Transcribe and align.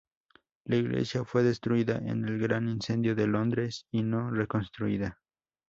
La 0.65 0.77
iglesia 0.77 1.23
fue 1.25 1.43
destruida 1.43 1.99
en 1.99 2.25
el 2.27 2.39
Gran 2.39 2.67
Incendio 2.67 3.13
de 3.13 3.27
Londres 3.27 3.85
y 3.91 4.01
no 4.01 4.31
reconstruida. 4.31 5.19